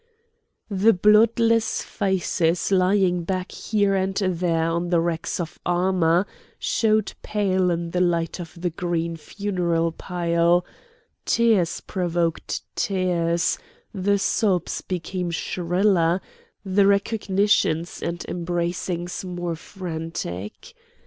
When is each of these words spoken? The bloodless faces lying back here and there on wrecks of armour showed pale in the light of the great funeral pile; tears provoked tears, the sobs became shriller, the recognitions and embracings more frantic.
The 0.71 0.93
bloodless 0.93 1.83
faces 1.83 2.71
lying 2.71 3.23
back 3.23 3.51
here 3.51 3.93
and 3.93 4.15
there 4.15 4.67
on 4.71 4.89
wrecks 4.89 5.39
of 5.39 5.59
armour 5.63 6.25
showed 6.57 7.13
pale 7.21 7.69
in 7.69 7.91
the 7.91 8.01
light 8.01 8.39
of 8.39 8.59
the 8.59 8.71
great 8.71 9.19
funeral 9.19 9.91
pile; 9.91 10.65
tears 11.23 11.81
provoked 11.81 12.63
tears, 12.75 13.59
the 13.93 14.17
sobs 14.17 14.81
became 14.81 15.29
shriller, 15.29 16.19
the 16.65 16.87
recognitions 16.87 18.01
and 18.01 18.25
embracings 18.27 19.23
more 19.23 19.55
frantic. 19.55 20.73